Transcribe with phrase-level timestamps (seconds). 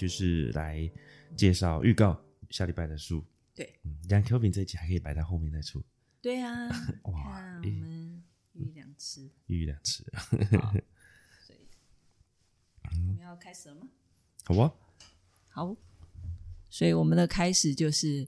[0.00, 0.90] 就是来
[1.36, 2.18] 介绍预告
[2.48, 3.22] 下礼拜的书。
[3.54, 5.82] 对，嗯，像 Q 饼这一集还可以摆在后面再出，
[6.22, 6.68] 对啊，
[7.04, 8.22] 哇我诶们
[8.54, 10.02] 一鱼两吃， 一鱼两吃，
[11.44, 11.58] 所以
[12.84, 13.88] 我们要开始了吗？
[14.44, 14.72] 好啊
[15.50, 15.76] 好？
[16.70, 18.26] 所以我们的开始就是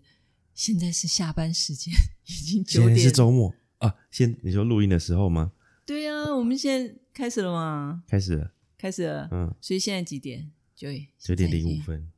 [0.52, 1.94] 现在是下班时间，
[2.26, 3.10] 已经九点是。
[3.10, 5.52] 周末啊，先你说录音的时候吗？
[5.86, 8.04] 对啊，我们现在开始了吗？
[8.06, 9.28] 开始了，开始了。
[9.32, 10.52] 嗯，所以现在几点？
[10.82, 12.10] 九九点零五，分，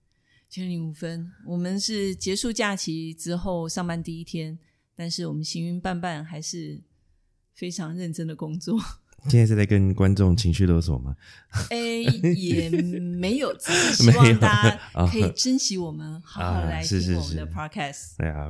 [0.49, 1.31] 九点零五分。
[1.45, 4.59] 我们是结束假期之后上班第一天，
[4.95, 6.81] 但是我们行云伴伴还是
[7.53, 8.81] 非常认真的工作。
[9.29, 11.15] 现在是在跟观众情绪勒索吗？
[11.69, 18.17] 哎，也没有，只是希 望大家啊可以珍惜我们，好好啊来听我们的 podcast。
[18.17, 18.49] 对啊，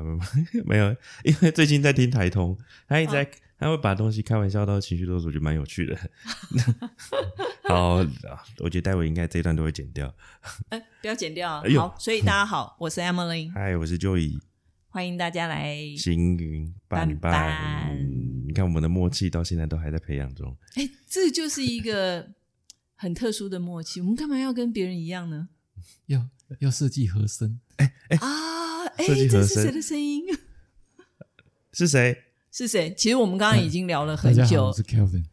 [0.64, 0.94] 没有，
[1.24, 5.98] 因为最近在听台通，他一直哦在，他会把东西开玩笑到情绪勒索，就蛮有趣的。
[7.64, 8.06] 好，啊
[8.58, 10.14] 我觉得待会应该这一段都会剪掉。
[10.70, 11.60] 哎，不要剪掉。
[11.60, 14.38] 哎呦好，所以大家好，我是 Emily，嗨，我是 Joey，
[14.88, 15.76] 欢迎大家来。
[15.96, 17.96] 行云伴伴伴伴。
[17.96, 20.56] 嗯你看我们的默契到现在都还在培养中。
[20.74, 22.30] 哎，这就是一个
[22.94, 24.00] 很特殊的默契。
[24.00, 25.48] 我们干嘛要跟别人一样呢？
[26.06, 26.28] 要
[26.60, 28.18] 要设计和声，哎，哎，
[29.04, 30.22] 设计和声这是谁的声音？
[31.72, 32.22] 是谁？
[32.56, 32.94] 是谁？
[32.96, 35.24] 其实我们刚刚已经聊了大家好，很久我，是 Kelvin。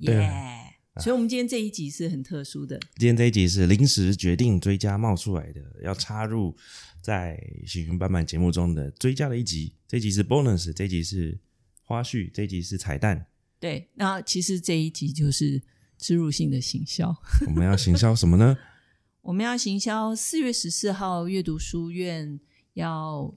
[0.00, 0.54] 对耶。
[1.00, 2.78] 所以，我们今天这一集是很特殊的。
[2.94, 6.56] 今天这一集是临时决定追加冒出来的，要插入
[7.02, 9.74] 在喜云斑斑节目中的追加的一集。
[9.88, 11.36] 这一集是 bonus，这一集是
[11.82, 13.26] 花絮，这一集是彩蛋。
[13.58, 15.60] 对，那其实这一集就是
[15.98, 17.12] 植入性的行销。
[17.48, 18.56] 我们要行销什么呢？
[19.22, 22.38] 我们要行销四月十四号阅读书院
[22.74, 23.34] 要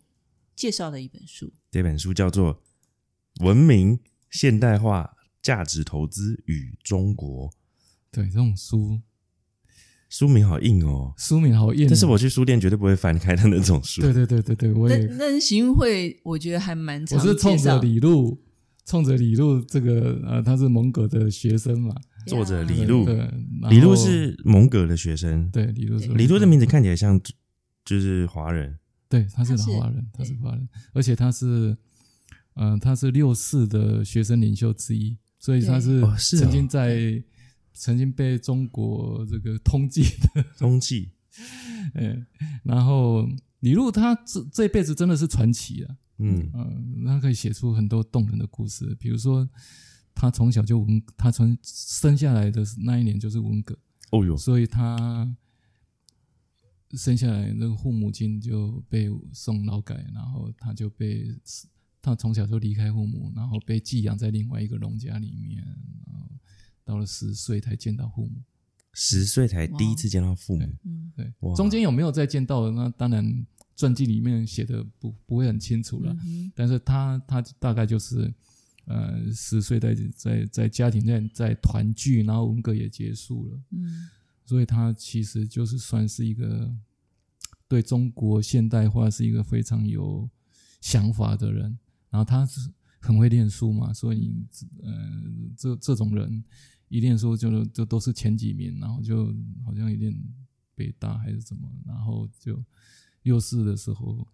[0.56, 1.52] 介绍的一本书。
[1.72, 2.54] 这本书叫做
[3.42, 7.50] 《文明现代化价值投资与中国》，
[8.12, 9.02] 对，这种书。
[10.10, 14.02] 书名好硬哦，书名好硬哦，但是我去书店绝对不会翻开的那种书。
[14.02, 18.38] 对对对对对，我也但但是行运会，我觉得还蛮常我是冲着李路，
[18.86, 21.96] 冲着李路这个呃，他是蒙格的学生嘛，
[22.28, 23.32] 作者李对路对，
[23.70, 26.46] 李路是蒙格的学生，对李路是李路的。
[26.46, 27.18] 名字看起来像
[27.86, 28.78] 就是华人，
[29.08, 31.78] 对，他是华人，他是对华人，而且他是，
[32.56, 36.02] 嗯、他是六四的学生领袖之一，所以他是
[36.38, 37.24] 曾经在、
[37.74, 40.04] 曾经被中国这个通缉
[40.34, 41.10] 的，通缉。
[41.94, 42.26] 嗯，
[42.64, 43.28] 然后
[43.62, 46.52] 李路他这这辈子真的是传奇啊，嗯。
[46.54, 49.50] 嗯、他可以写出很多动人的故事，比如说
[50.14, 53.78] 他从小就文，他从生下来的那一年就是文革，
[54.12, 55.34] 哦哟，所以他
[56.92, 61.34] 生下来那个父母亲就被送劳改，然后他就被
[62.02, 65.64] 他从小就离开父母，然后被寄养在另外一个农家里面，
[66.08, 66.30] 然后
[66.84, 68.42] 到了十岁才见到父母。
[68.94, 72.72] 十岁才第一次见到父母，嗯，对，中间有没有再见到的？
[72.72, 73.46] 那当然
[73.76, 78.34] 传记里面写的不不会很清楚了，嗯但是他他大概就是。
[78.86, 84.10] 呃，十岁在在在家庭在在团聚，然后文革也结束了，嗯
[84.44, 86.76] 所以他其实就是算是一个
[87.68, 90.28] 对中国现代化是一个非常有
[90.82, 91.78] 想法的人。
[92.12, 94.46] 然后他是很会念书嘛，所以你
[94.84, 95.24] 呃
[95.58, 96.44] 这这种人
[96.90, 99.34] 一念书就就都是前几名，然后就
[99.66, 100.16] 好像有点
[100.76, 102.64] 北大还是怎么，然后就
[103.24, 104.28] 幼师的时候，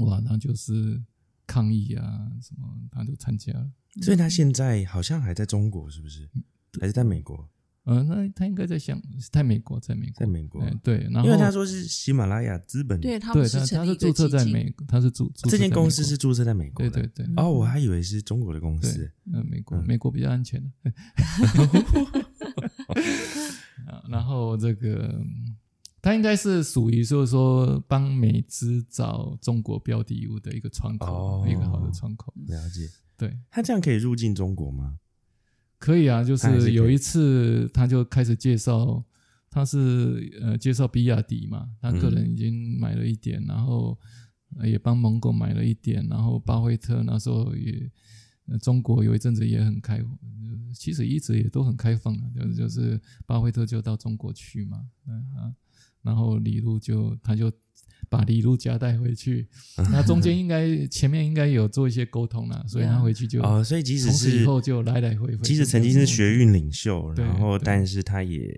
[0.00, 1.02] 哇，那就是
[1.46, 3.72] 抗议啊什么，他都参加了。
[4.02, 6.28] 所以他现在好像还在中国，是不是？
[6.80, 7.48] 还是在美国？
[7.84, 9.00] 呃，那他应该在想
[9.30, 16.90] 在美国，在美国，在美国哎对，然后因为他说是喜马拉雅资本，对，他他是注册在美，国，他是注这间在美国公司是注册在美国的。
[16.90, 19.34] 对对对，哦，我还以为是中国的公司嗯。
[19.34, 20.62] 呃，美国嗯美国比较安全
[24.08, 25.56] 然后这个嗯
[26.00, 32.32] 他应该是属于就是说帮美资找中国标的物的一个窗口，哦一个好的窗口。
[32.46, 34.98] 了解，对，他这样可以入境中国吗？
[35.82, 39.04] 可以啊，就是有一次他就开始介绍，
[39.50, 43.98] 他是呃介绍比亚迪嘛，他个人已经买了一点，然后
[44.58, 47.90] 呃也帮蒙狗买了一点，然后巴菲特那时候也。
[48.46, 50.06] 呃中国有一阵子也很开，呃
[50.74, 55.54] 其实一直也都很开放啊，就是就是巴菲特就到中国去嘛，嗯啊，
[56.02, 57.48] 然后李路就他就
[58.12, 59.48] 把李路家带回去，
[59.90, 68.54] 那中间应该前面应该有做一些沟通啦， 所以他回去就哦，所以即使从此以后就来来回回，即使曾经是学运领袖，然后但是他也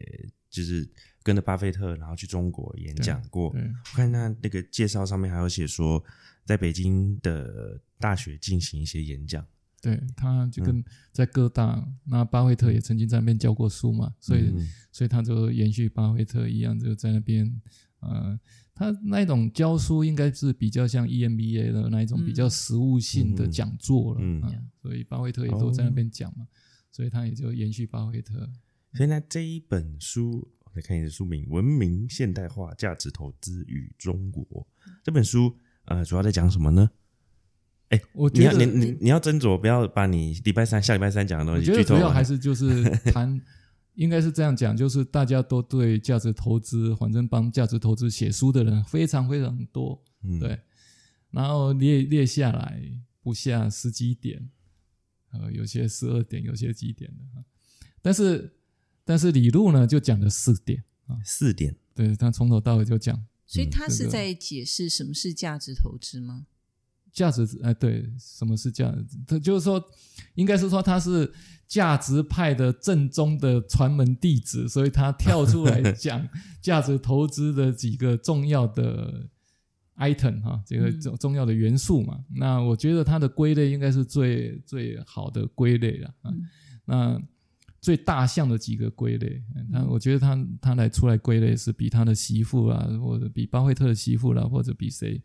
[0.50, 0.88] 就是
[1.22, 3.52] 跟着巴菲特，然后去中国演讲过。
[3.52, 6.02] 对我看他那个介绍上面还有写说，
[6.44, 9.46] 在北京的大学进行一些演讲。
[9.80, 14.66] 对，他就跟在各大，那巴菲特也曾经在那边教过书嘛，所以、嗯。
[14.94, 17.52] 所以他就延续巴菲特一样，就在那边，
[18.08, 18.38] 呃，
[18.74, 24.52] 他那一种教书应该是比较像 E EMBA 的那一种嗯比较实务性的讲座了，嗯啊
[24.82, 26.46] 所以巴菲特也都在那边讲嘛，
[26.90, 28.48] 所以他也就延续巴菲特。
[28.94, 34.44] 现在这一本书，我来看一下书名《文明现代化价值投资与中国》
[35.02, 35.56] 这本书，
[35.86, 36.90] 呃，主要在讲什么呢？
[37.90, 42.02] 你要我觉得你你你要斟酌，不要把你礼拜三下礼拜三讲的东西剧透完。
[42.02, 43.40] 主要还是就是谈，
[43.94, 50.60] 应该是这样讲，就是大家都对价值投资，反正帮价值投资写书的人非常非常多，嗯，对，
[51.30, 52.80] 然后列列下来
[53.22, 54.50] 不下十几点，
[55.30, 57.44] 呃，有些十二点，有些几点的哈。
[58.02, 58.52] 但是
[59.04, 66.46] 但是李路呢就讲了四点啊，四点，对他从头到尾就讲所以他是在解释什么是价值投资吗？
[67.14, 69.16] 价值，哎、对，什么是价值？
[69.26, 69.82] 他就是说，
[70.34, 71.32] 应该是说他是
[71.66, 76.28] 价值派的正宗的传门弟子，所以他跳出来讲
[76.60, 79.26] 价值投资的几个重要的
[79.96, 82.18] item 哈，这个嗯重重要的元素嘛。
[82.34, 86.30] 那我觉得他的归类应该是最最好的归类了啊。
[86.30, 86.42] 嗯
[86.86, 87.18] 那
[87.80, 95.22] 最大项的几个归类，嗯那我觉得他他来出来归类是比他的媳妇啊，或者比巴菲特的媳妇啦，或者比谁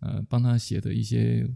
[0.00, 1.48] 呃帮他写的一些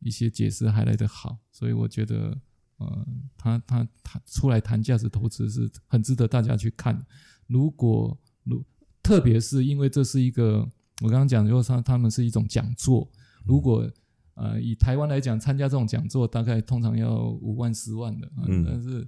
[0.00, 2.36] 一些解释还来得好，所以我觉得
[2.76, 3.06] 呃
[3.36, 7.04] 他他他出来谈价值投资是很值得大家去看。
[7.46, 8.64] 如果如
[9.02, 10.68] 特别是因为这是一个
[11.00, 13.08] 我刚刚讲，如果他他们是一种讲座，
[13.44, 13.90] 如果
[14.34, 19.04] 呃，以台湾来讲，参加这种讲座大概通常要五万、十万的，啊嗯但是，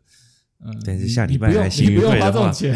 [0.62, 2.74] 呃，但是你下礼拜来你不用你不用花 这种钱，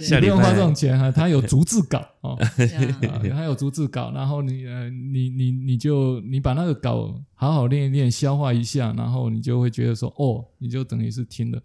[0.00, 2.38] 下礼拜你不用花这种钱哈，他有逐字稿哦，
[3.30, 11.62] 他有逐字稿，然后你呃，你你你就你把那个稿好好练一练，消化一下，然后你就会觉得说，哦，你就等于是听了，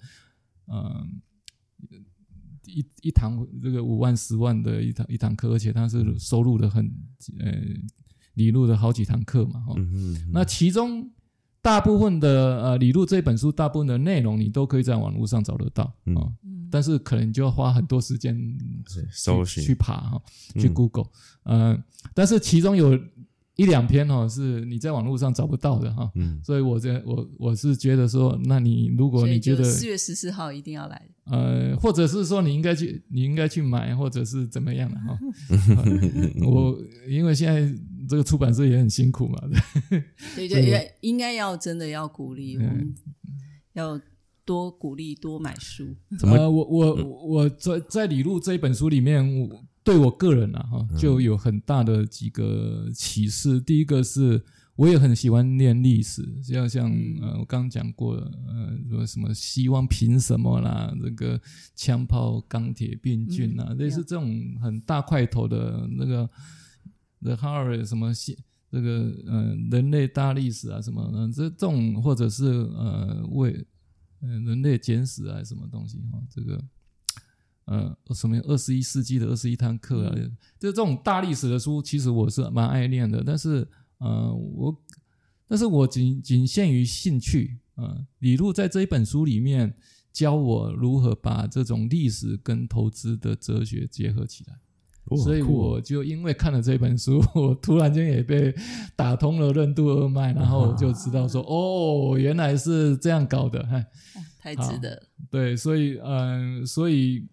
[0.67, 1.21] 嗯、
[2.65, 6.85] 一一堂这个五万、十万的一堂一堂课，而且他是收录的很
[7.39, 7.51] 呃
[8.33, 11.09] 你录的好几堂课嘛，哦，嗯哼，那其中
[11.63, 16.15] 大部分的呃李路这本书大部分的内容，你都可以在网络上找得到啊、嗯。
[16.17, 18.35] 哦嗯但是可能就要花很多时间
[19.11, 19.61] 搜寻。
[19.63, 20.21] 去去爬哈、
[20.55, 20.73] 去嗯。
[20.73, 21.05] Google，、
[21.43, 21.77] 呃，
[22.15, 22.99] 但是其中有
[23.55, 26.41] 一两篇哦是你在网络上找不到的哈、嗯。
[26.43, 35.19] 所以我这我我是觉得说，那你如果你觉得四月十四号一定要来，呃，或者是说你应该去，你应该去买，或者是怎么样的哈、
[35.77, 36.75] 呃我
[37.07, 37.71] 因为现在
[38.07, 39.41] 这个出版社也很辛苦嘛，
[40.35, 42.95] 对对， 也应该要真的要鼓励，我嗯们
[43.73, 43.99] 要
[44.45, 45.95] 多鼓励多买书。
[46.19, 46.35] 怎么？
[46.35, 53.59] 呃，我我我在在李路这一本书里面，我对我个人啊哈，就有很大的几个启示。
[53.59, 54.41] 第一个是，
[54.75, 56.91] 我也很喜欢念历史，像像
[57.21, 61.39] 呃，我刚刚讲过，呃，说什么希望凭什么啦，这个
[61.75, 66.29] 枪炮、钢铁、病菌啊，嗯类似这种很大块头的那个
[67.23, 68.37] The Harry 什么现
[68.69, 73.65] 这个呃人类大历史啊什么的，这这种或者是呃为
[74.19, 76.63] 呃人类简史啊什么东西哈、这个
[77.65, 80.15] 呃什么二十一世纪的二十一堂课啊，
[80.59, 83.67] 就这种大历史的书，其实我是蛮爱念的，但是
[83.99, 84.83] 呃我
[85.47, 89.71] 但是我仅仅限于兴趣啊、呃李路在这一本书里面
[90.11, 94.59] 教我如何把这种历史跟投资的哲学结合起来。
[95.05, 98.55] 哦所以我就因为看了这本书，我突然间也被
[98.95, 103.85] 打通了任督二脉，然后我就知道说， 哦，原来是这样搞的，嗨，
[104.39, 105.03] 太值得了。
[105.29, 107.27] 对，所以嗯、呃所以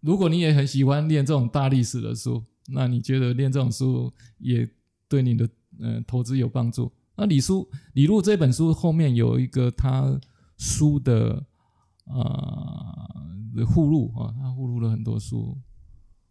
[0.00, 4.66] 如果你也很喜欢念这种大历史的书，那你觉得念这种书也
[5.06, 5.48] 对你的
[5.80, 6.90] 呃投资有帮助？
[7.16, 10.18] 那李书李路这本书后面有一个他
[10.56, 11.44] 书的
[12.06, 15.58] 呃附录啊，他附录了很多书。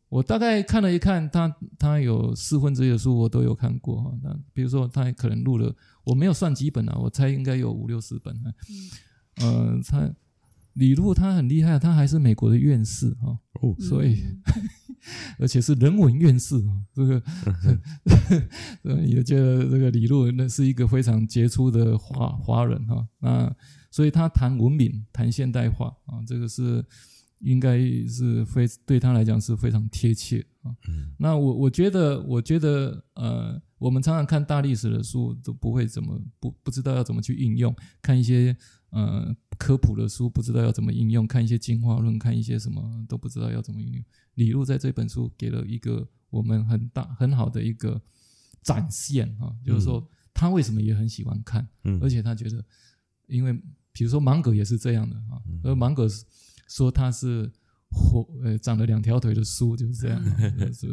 [0.09, 4.11] 我大概看了一看，他他有四分之一的书我都有看过哈。
[4.23, 5.73] 那比如说他可能录了，
[6.03, 8.53] 我没有算几本啊，我猜应该有五六十本啊。
[9.37, 10.11] 呃，他
[10.73, 14.17] 李路他很厉害，他还是美国的院士哈、哦所以
[15.39, 17.21] 而且是人文院士啊，这个
[18.83, 23.55] 呃也觉得这个李路那是一个非常杰出的华华人哈、那
[23.91, 26.83] 所以他谈文明、谈现代化啊，这个是
[27.39, 27.77] 应该
[28.07, 30.75] 是非对他来讲是非常贴切啊。
[31.17, 38.55] 那我我觉得，我觉得呃，我们常常看大历史的书都不会怎么不不知道要怎么去应用，看一些
[38.89, 44.03] 呃科普的书不知道要怎么应用，看一些进化论，看一些什么都不知道要怎么应用。
[44.35, 48.01] 李路在这本书给了一个我们很大很好的一个
[48.61, 51.99] 展现啊，就是说他为什么也很喜欢看，嗯。
[52.01, 52.63] 而且他觉得
[53.27, 53.53] 因为
[53.91, 55.59] 比如说芒格也是这样的啊，嗯。
[55.63, 56.07] 而芒格
[56.69, 57.51] 说他是
[57.89, 60.23] 火呃长了两条腿的书就是这样。
[60.71, 60.87] 是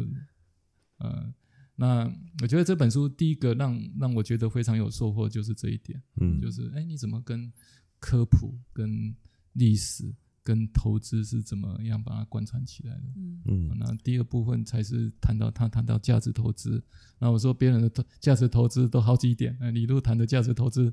[0.97, 1.33] 呃，
[1.75, 7.53] 那我觉得这本书第一个让让我觉得非常有收获就是这一点，嗯，就是哎你怎么跟
[7.99, 9.15] 科普、跟
[9.53, 13.03] 历史、跟投资是怎么样把它贯穿起来的？
[13.15, 13.41] 嗯。
[13.45, 13.77] 嗯。
[13.79, 16.83] 那第二部分才是谈到他谈到价值投资。
[17.19, 20.91] 那我说别人的投价值投资都好几点，那李路谈的价值投资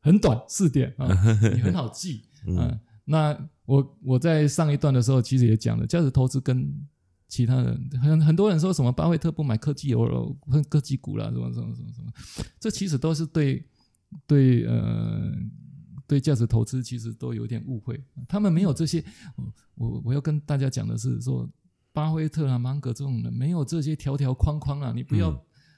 [0.00, 1.08] 很短，四点啊，
[1.54, 2.24] 你很好记
[2.56, 6.72] 啊、嗯那我我在上一段的时候其实也讲了，价值投资跟
[7.28, 10.36] 其他人很很多人说什么巴菲特不买科技油
[10.68, 12.12] 科技股啦，什么什么什么什么，
[12.58, 13.64] 这其实都是对
[14.26, 15.32] 对呃。
[16.06, 19.02] 对价值投资其实都有点误会，他们没有这些。
[19.36, 21.48] 我我我要跟大家讲的是说，
[21.94, 25.30] 巴菲特啊、芒格这种人没有这些条条框框啊，你不要、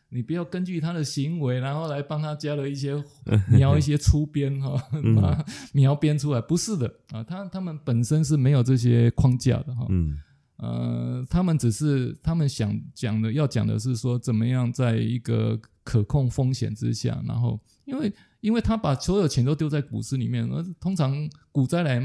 [0.08, 2.94] 你不要根据他的行为，然后来帮他加了一些
[3.50, 5.14] 描一些粗边哈，嗯。
[5.16, 10.16] 把它描编出来，不是的啊，他他们本身是没有这些框架的哈，嗯。
[10.58, 18.10] 呃，他们只是他们想讲的要讲的是说，怎么样在一个可控风险之下，然后因为
[18.40, 21.14] 因为他把所有钱都丢在股市里面，而通常
[21.52, 22.00] 股灾来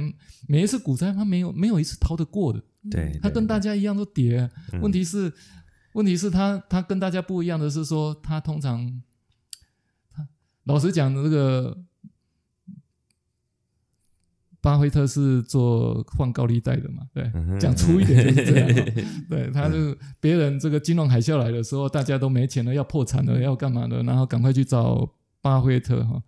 [0.49, 4.49] 每一次股灾他没有没有一次逃得过的，对，他跟大家家一样都跌。
[4.73, 4.81] 嗯。
[4.81, 5.31] 问题是，
[5.93, 9.01] 问题是他他跟大家不一样的是说，他通常
[10.11, 10.27] 他
[10.63, 11.77] 老实讲，这个
[14.61, 17.07] 巴菲特是做放高利贷的嘛？
[17.13, 19.05] 对，嗯讲粗一点就是这样哦。
[19.29, 26.21] 对，他是别人这个金融海啸来的时候，大家都没钱了，要破产了，要干嘛的，然后赶快去找巴菲特哈。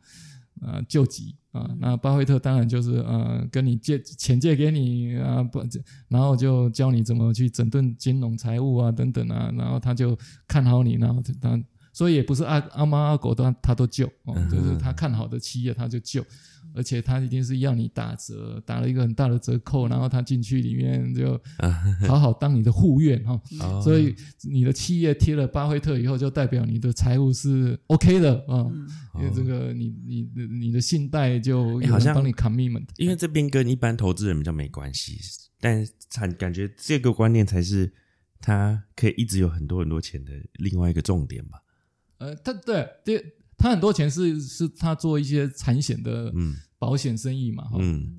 [0.61, 1.69] 啊，救急啊！
[1.79, 5.63] 那巴菲特当然就是呃，跟你借钱借给你啊，不，
[6.09, 10.17] 然后就教你怎么去整顿金融财务啊，等等啊，然后他就
[10.47, 11.57] 看好你，然后他
[11.93, 16.25] 所以也不是阿阿猫阿狗都他都救哦，就是他看好的企业他就救，
[16.73, 21.39] 而且他一定是要你打折，打了一个很大的折扣，然后他进去里面就
[22.07, 23.79] 好好当你的护院哈，哦。
[23.81, 28.67] 所以你的企业贴了巴菲特以后，就代表你的财务是 OK 的啊。
[28.73, 28.87] 嗯。
[29.15, 35.19] 因为这个你你你的信贷就好像帮你 commitment，因为这边跟一般投资人比较没关系，
[35.59, 37.93] 但产感觉这个观念才是
[38.41, 41.59] 他可以一直有很多很多钱的另外一个重点吧。
[42.23, 48.15] 呃，他对对，他很多钱是是他做一些产险的嗯保险生意嘛，哈、嗯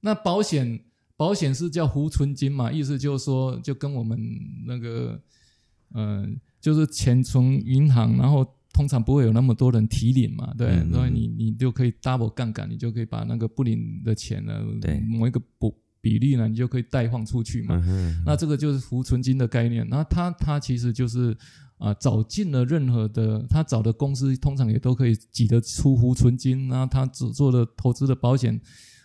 [0.00, 0.80] 那保险
[1.16, 4.18] 保险是叫浮存金嘛，意思就是说，就跟我们
[4.66, 5.20] 那个，
[5.94, 6.26] 呃，
[6.60, 17.82] 就是钱存银行，然后通常不会有那么多人提领嘛，对，嗯嗯所以你你就可以 double 杠杆，你就可以把那个不领的钱呢，对某一个不比例呢，你就可以贷放出去嘛。
[17.86, 19.84] 嗯那这个就是浮存金的概念。
[19.88, 21.36] 那他他其实就是
[21.78, 26.68] 啊、找尽了任何的他找的公司，通常也都可以挤得出浮存金。
[26.68, 28.60] 然后他只做的投资的保险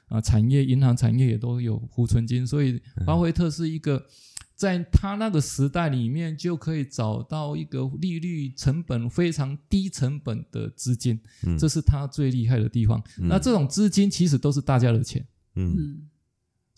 [0.08, 2.46] 啊、产业、银行产业也都有浮存金。
[2.46, 4.06] 所以巴菲特是一个。
[4.54, 13.01] 在他那个时代里面，就可以找到一个利率成本非常低成本的资金，嗯这是他最厉害的地方。
[13.18, 15.25] 嗯那这种资金其实都是大家的钱，
[15.56, 16.10] 嗯嗯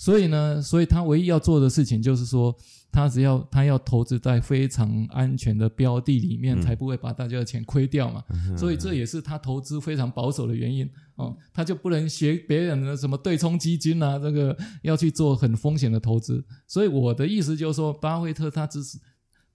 [0.04, 2.54] 所以呢，所以他唯一要做的事情就是说，
[2.92, 8.22] 他只要他要投资在非常安全的标的里面，嗯才不会把大家的钱亏掉嘛。
[8.58, 11.34] 所以这也是他投资非常保守的原因哦。
[11.54, 16.44] 他就不能学别人的什么对冲基金啊，这个要去做很风险的投资。
[16.68, 19.00] 所以我的意思就是说，巴菲特他只是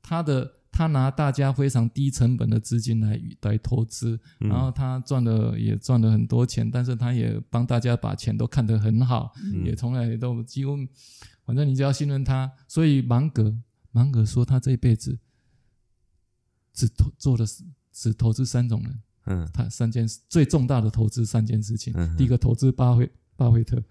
[0.00, 10.76] 他的他拿大家非常低成本的资金来来投资，嗯然后他赚了也赚了很多钱，但是他也帮大家把钱都看得很好，嗯也从来都几乎，
[11.44, 12.50] 反正你只要信任他。
[12.68, 13.56] 所以芒格
[13.90, 15.18] 芒格说他这一辈子
[16.72, 17.44] 只投做了
[17.92, 21.92] 只投资三种人，嗯他三件事最重大的投资三件事情。
[21.96, 23.82] 嗯第一个投资巴菲巴菲特，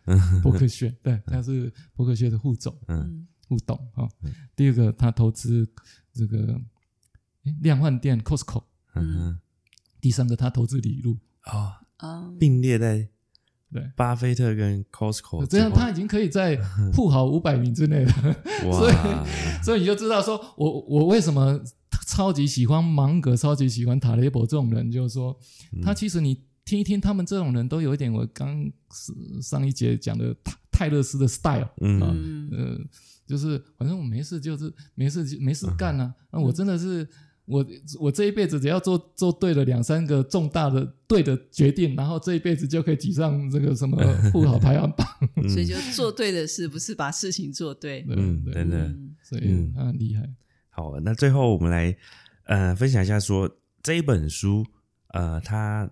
[0.41, 2.73] 伯克谢，对，他是伯克谢的副总。
[2.87, 4.09] 嗯嗯互动啊、哦。
[4.23, 4.31] 嗯。
[4.55, 5.67] 第二个，他投资
[6.13, 6.59] 这个
[7.45, 8.63] 诶量贩店 Costco。
[8.95, 9.39] 嗯哼。
[10.01, 11.17] 第三个，他投资李路。
[11.45, 13.07] 哦，啊，并列在
[13.71, 16.57] 对，巴菲特跟 Costco 这样他已经可以在
[16.93, 18.11] 富豪五百名之内了。
[18.71, 18.93] 所以，
[19.63, 21.59] 所以你就知道说，我我为什么
[22.05, 25.37] 超级喜欢芒格，超级喜欢塔雷伯这种人，就是说，
[25.73, 25.81] 嗯。
[25.81, 28.69] 他其实你听一听，他们这种人都有一点我刚
[29.41, 31.69] 上一节讲的泰泰勒斯的 style。
[31.79, 32.77] 嗯嗯呃，
[33.25, 36.13] 就是反正我没事就是没事就没事干啊。
[36.29, 37.07] 那、我真的是
[37.45, 37.65] 我
[38.01, 43.97] 我这一辈子只要做做对了两三个重大的对的决定，然后这一辈子就可以挤上这个什么
[44.33, 45.07] 富豪排行榜。
[45.47, 48.05] 所以就做对的事，不是把事情做对。
[48.09, 48.87] 嗯，对真的。
[48.89, 50.29] 嗯所以嗯他很厉害。
[50.69, 51.95] 好，那最后我们来
[52.45, 53.49] 呃分享一下说
[53.81, 54.65] 这一本书
[55.13, 55.89] 呃它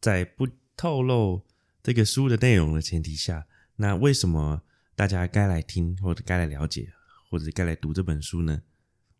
[0.00, 1.42] 在不透露
[1.82, 4.62] 这个书的内容的前提下，那为什么
[4.94, 6.92] 大家该来听，或者该来了解，
[7.30, 8.62] 或者该来读这本书呢？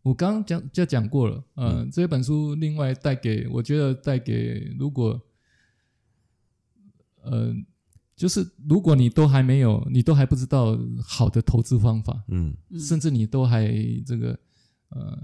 [0.03, 5.21] 我刚刚讲就讲过了，呃，这本书另外带给我觉得带给如果，
[7.23, 7.53] 呃，
[8.15, 12.57] 就是如果你都还没有，你都还不知道好的投资方法，嗯。
[12.79, 13.67] 甚至你都还
[14.07, 14.39] 这个
[14.91, 15.21] 呃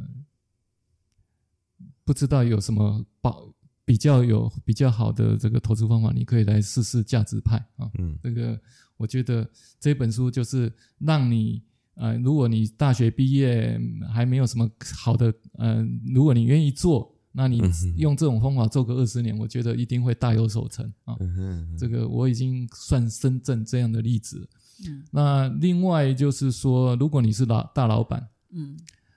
[2.05, 7.91] 不知道有什么保比较有比较好的这个投资方法，你可以来试试价值派啊。
[7.99, 8.59] 嗯这个
[8.97, 9.49] 我觉得
[9.81, 11.62] 这本书就是让你
[11.95, 13.79] 呃，如果你大学毕业
[14.12, 15.85] 还没有什么好的呃，
[16.15, 17.61] 如果你愿意做，那你
[17.97, 21.17] 用这种方法做个二十年，我觉得一定会大有所成啊。
[21.21, 24.49] 嗯哼这个我已经算深圳这样的例子。
[24.87, 28.77] 嗯那另外就是说，如果你是老大老板，嗯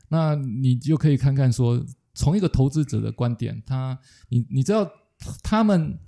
[0.09, 1.83] 那你就可以看看说，
[2.15, 3.97] 从一个投资者的观点，他
[4.29, 4.89] 你你知道
[5.43, 5.99] 他们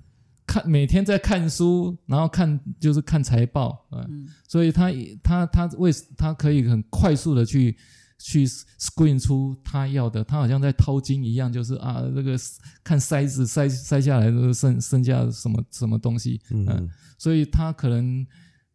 [0.46, 4.26] 看每天在看书，然后看就是看财报，呃，嗯。
[4.48, 4.90] 所以他
[5.22, 7.76] 他他为他可以很快速的去
[8.18, 12.36] 去 screen 出他要的，他好像在掏金一样，就是啊这个
[12.82, 18.26] 看筛子筛筛下来的剩剩下什么什么东西，嗯嗯所以他可能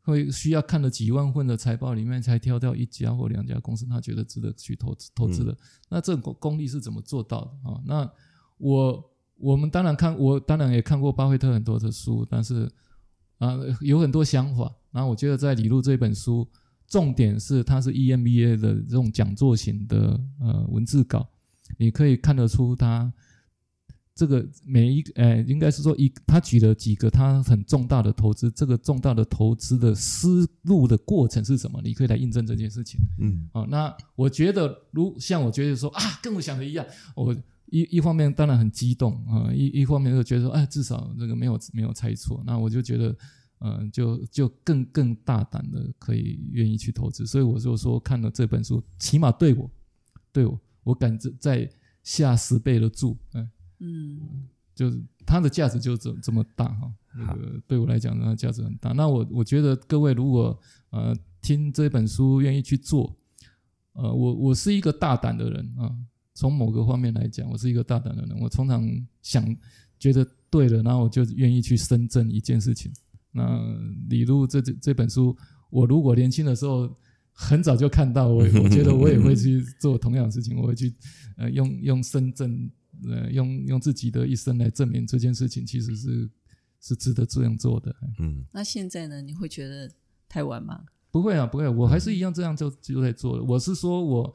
[0.03, 5.57] 会需要看了几万份的财报里面才挑掉一家或两家公司，他觉得值得去投资投资的。
[5.89, 7.81] 那这种功功力是怎么做到的啊？
[7.85, 8.11] 那
[8.57, 12.69] 我我们当然看，我当然也看过巴菲特很多的书，但是
[13.37, 14.69] 啊有很多想法。
[14.91, 16.47] 然后我觉得在李路这本书，
[16.85, 21.27] 重点是它是 E EMBA 的这种讲座型的呃文字稿，
[21.77, 23.11] 你可以看得出他
[24.15, 31.81] 这个每一个，呃，应该是说一，他举了几个他很重大的投资，这个重大的投资的思路的过程是什么？
[31.83, 32.99] 你可以来印证这件事情。
[33.19, 37.33] 嗯啊，那我觉得，如像我觉得说啊，跟我想的一样，我
[37.71, 43.17] 一一方面当然很激动啊，一一方面又觉得说，哎，至少这个没有没有猜错，那我就觉得，
[43.61, 49.67] 嗯、就就更更大胆的可以愿意去投资，所以我就说看了这本书，起码对我，
[50.31, 51.69] 对我，我敢再再
[52.03, 53.49] 下十倍的注，嗯、
[53.83, 58.91] 嗯就是它的价值就这这么大哈，那个对我来讲，呢价值很大。
[58.93, 63.15] 那我我觉得各位如果呃听这本书愿意去做，
[63.93, 65.93] 呃，我我是一个大胆的人啊，
[66.33, 68.39] 从某个方面来讲，我是一个大胆的人。
[68.39, 68.83] 我通常
[69.21, 69.45] 想
[69.99, 72.91] 觉得对了，然后我就愿意去深圳一件事情。
[73.31, 73.59] 那
[74.09, 75.37] 李路这这这本书，
[75.69, 76.89] 我如果年轻的时候
[77.31, 80.91] 很早就看到，我我觉得我也会去做同样的事情，我会去
[81.37, 82.71] 呃用用深圳
[83.07, 86.29] 呃用用自己的一生来证明这件事情其实是
[86.79, 87.95] 是值得这样做的。
[88.19, 89.21] 嗯那现在呢？
[89.21, 89.91] 你会觉得
[90.27, 90.83] 太晚吗？
[91.11, 93.43] 不会啊，不会，我还是一样这样就就在做了。
[93.43, 94.33] 我是说我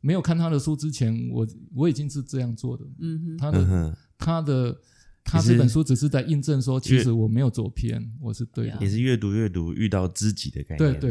[0.00, 2.84] 没有看他的书之前，我我已经是这样做的。
[3.00, 4.80] 嗯哼，他的、嗯，他的
[5.24, 8.78] 他这本书只是在印证说，其实我没有走偏，我是对的。
[8.80, 11.00] 也是越读越读，遇到知己的概念。
[11.00, 11.10] 对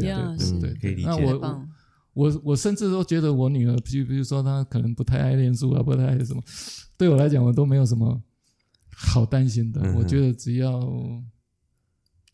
[0.60, 1.10] 对可以理解
[2.18, 6.42] 我我甚至都觉得我女儿，比比如说她可能不太爱念书啊，不太爱什么，
[6.98, 8.20] 对我来讲我都没有什么
[8.90, 9.80] 好担心的。
[9.82, 10.80] 嗯我觉得只要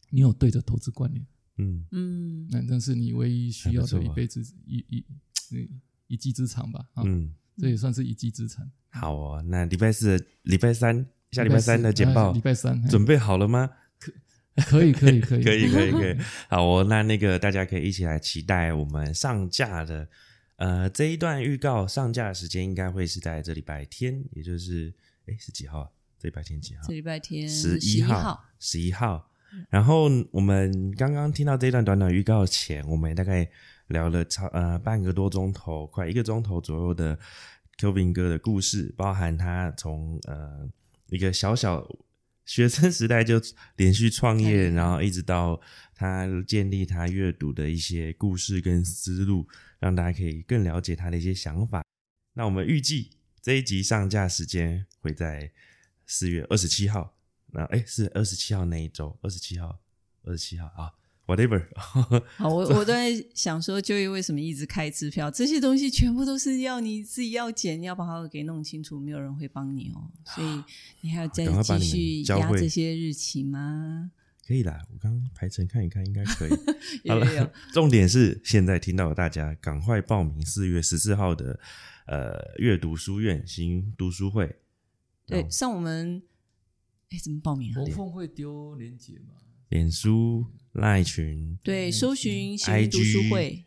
[0.08, 1.26] 你有对的投资观念，
[1.58, 5.04] 嗯嗯那那是你唯一需要的一辈子一一
[5.50, 5.70] 一
[6.06, 6.80] 一技之长吧。
[6.94, 8.66] 啊，嗯，这也算是一技之长。
[8.88, 9.44] 好哦。
[9.46, 13.68] 那礼拜四、礼拜三、下礼拜三的简报啊礼拜三准备好了吗？
[14.56, 16.16] 可以可以可以可以，可以，可以。
[16.48, 20.08] 好哦，那那个大家可以一起来期待我们上架的，
[20.56, 24.94] 呃，这一段预告上架的时间应该会是在这礼拜天，也就是
[25.26, 25.88] 哎是几号啊？
[26.18, 26.92] 这礼拜天几号这？
[26.92, 29.30] 礼拜天十一一号，十一号。
[29.70, 33.48] 然后我们刚刚听到这一段短短预告前，我们也大概
[33.88, 37.16] 聊了超呃半个多钟头，快一个钟头左右的
[37.78, 40.68] Kevin 哥的故事，包含他从呃
[41.08, 41.86] 一个小小
[42.44, 43.40] 学生时代就
[43.76, 45.60] 连续创业，然后一直到
[45.94, 51.82] 他建立他阅读的一些故事跟思路，让大家可以更了解他的一些想法。
[52.34, 55.52] 那我们预计这一集上架时间会在
[56.06, 57.16] 四月二十七号。
[57.52, 59.80] 那哎，是二十七号那一周，二十七号，
[60.24, 60.90] 二十七号啊
[61.26, 61.66] ，whatever。
[62.36, 65.30] 好，我 我都在想说，就业为什么一直开支票？
[65.30, 70.10] 这些东西全部都是要你自己要剪，要把它给弄清楚，没有人会帮你哦。
[70.24, 70.62] 所以
[71.00, 74.10] 你还要再继续压这些日期吗？
[74.46, 76.50] 可以啦，我刚刚排程看一看，应该可以。
[77.04, 81.58] 有 有有，重点是现在听到的大家赶快报名四月十四号的
[82.06, 84.56] 呃阅读书院新读书会。
[85.24, 86.22] 对，上我们
[87.08, 87.86] 哎怎么报名啊国？
[87.86, 89.32] 凤会丢链接吗？
[89.70, 93.64] 脸书、赖群对，搜寻行 IG 读书会，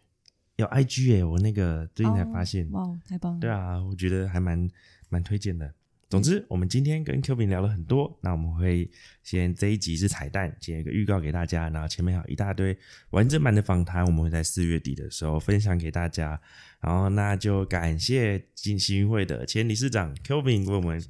[0.57, 2.65] 有 IG 耶，我那个最近才发现。
[2.71, 3.39] 哦哇，太棒了！
[3.39, 4.69] 对啊，我觉得还蛮
[5.09, 5.73] 蛮推荐的。
[6.09, 8.89] 总之，我们今天跟 Q 饼聊了很多，那我们会
[9.23, 12.77] 先这一集是彩蛋，先一个预告给大家，然后前面还有一大堆
[13.09, 16.39] 完整版的访谈，我们会在四月底的时候分享给大家。
[16.79, 21.01] 然后那就感谢金星运会的前理事长 Q 饼为我们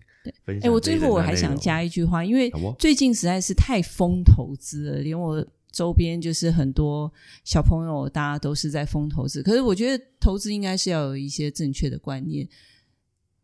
[0.44, 0.68] 分享。
[0.68, 7.14] 哎，我最后我还想加一句话，因为最近实在是太疯投资了，连我周边就是很多
[7.44, 9.44] 小朋友，大家都是在疯投资。
[9.44, 12.50] 可是我觉得投资应该是要有一些正确的观念。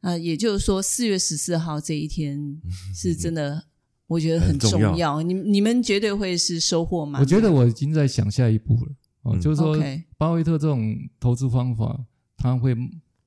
[0.02, 2.60] 啊，也就是说，四月十四号这一天
[2.96, 3.66] 是真的，
[4.08, 5.22] 我觉得很重要。
[5.22, 7.22] 你你们绝对会是收获满满。
[7.22, 8.92] 我觉得我已经在想下一步了。
[9.22, 9.78] 哦，嗯就是说
[10.18, 12.04] 巴菲特这种投资方法，
[12.36, 12.76] 他会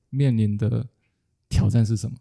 [0.09, 0.85] 面临的
[1.47, 2.17] 挑战是什么？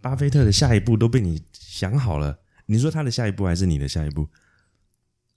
[0.00, 4.28] 巴菲特的下一步都被你想好了，你说他的下一步还是你的下一步？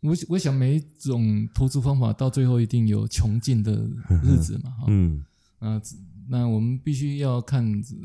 [0.01, 3.71] 我我想每一种投资方法到最后一定有穷尽的
[4.23, 5.23] 日子嘛，哈、嗯
[5.59, 5.81] 啊，
[6.27, 7.63] 那我们必须要看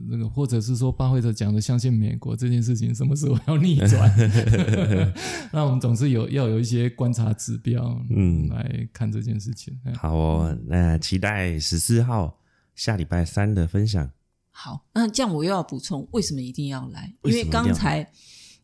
[0.08, 4.12] 那个，或者是说巴菲特讲的相信美国这件事情什么时候要逆转？
[5.52, 9.78] 那我们总是有要有一些观察指标，嗯来看这件事情。
[9.84, 12.40] 哎好哦，那期待十四号
[12.74, 14.10] 下礼拜三的分享。
[14.50, 17.14] 好，那这样我又要补充，为什么一定要来？
[17.22, 18.10] 因为刚才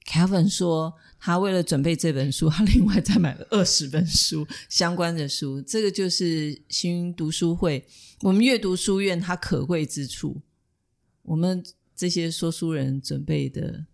[0.07, 5.63] Kevin 说，他为了准备这本书，他另外再买了二十本书相关的书。
[5.63, 7.87] 这个就是新读书会，
[8.21, 10.41] 我们阅读书院它可贵之处。
[11.23, 13.87] 我们这些说书人准备的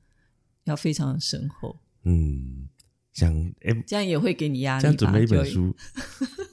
[0.64, 2.68] 要非常深厚，嗯，
[3.18, 4.82] 想哎，这样也会给你压力吧。
[4.82, 5.74] 这样准备一本书，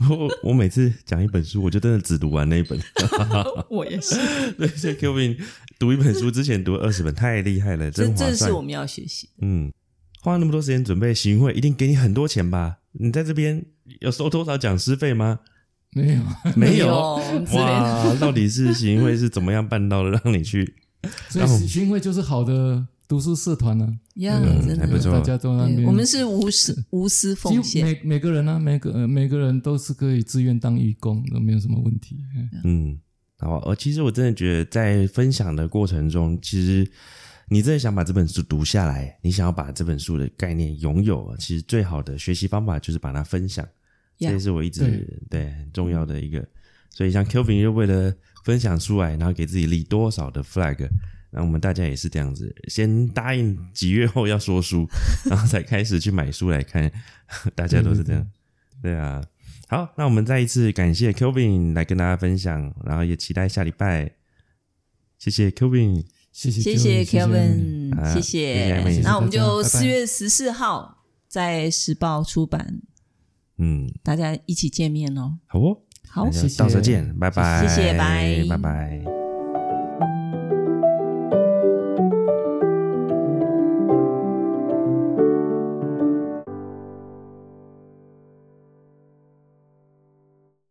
[0.10, 2.80] 我我每次讲一本书，我就真的只读完那一本。
[3.70, 4.16] 我也是，
[4.58, 5.38] 对，所以 Kevin
[5.78, 8.62] 读一本书之前读二十本，太厉害了，这真划算这是我。
[8.64, 9.30] 们要学习。
[9.42, 9.72] 嗯，
[10.22, 12.78] 花那么多时间准备行会，一定给你很多钱吧？
[12.94, 13.64] 你在这边
[14.00, 15.42] 有收多少讲师费吗？
[15.92, 16.22] 没有，
[16.58, 17.22] 没有。
[17.54, 20.74] 哇，到底是行会是怎么样办到的，让你去？
[21.30, 25.88] 所以行会就是好的读书社团呢、呀，嗯真的大家都在那边。
[25.88, 27.86] 我们是无私无私奉献。
[27.86, 32.18] 每每个人呢、每个、呃、每个人都是可以自愿当义工，都没有什么问题。
[32.36, 33.00] 嗯嗯，
[33.38, 36.90] 好，呃，其实我真的觉得在分享的过程中，其实
[37.50, 43.68] 你真的想把这本书读下来，你想要把这本书的概念拥有，其实最好的学习方法就是把它分享。
[44.18, 46.44] 这是我一直对对很重要的一个。
[46.90, 48.14] 所以像 Kelvin 就为了
[48.46, 50.88] 分享出来，然后给自己立多少的 flag，
[51.38, 54.88] 那我们大家也是这样子，先答应几月后要说书，
[55.30, 56.90] 然后才开始去买书来看，
[57.54, 58.26] 大家都是这样。
[58.82, 59.22] 对啊，
[59.68, 64.12] 好，那我们再一次感谢 Kelvin 来跟大家分享，然后也期待下礼拜。
[65.18, 67.04] 谢谢 Kelvin，谢谢谢谢
[68.22, 69.02] 谢。
[69.04, 72.82] 那我们就四月十四号在时报出版，
[73.58, 75.40] 嗯，大家一起见面哦。
[75.48, 79.15] 好哦，好谢谢到时候见，拜拜，谢谢拜拜拜。